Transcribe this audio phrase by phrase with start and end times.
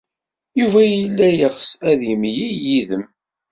[0.59, 3.03] Yuba yella yeɣs ad yemlil yid-m.